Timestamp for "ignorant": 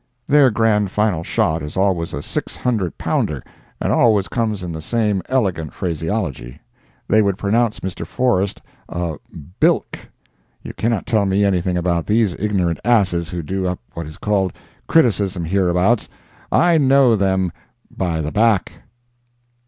12.39-12.79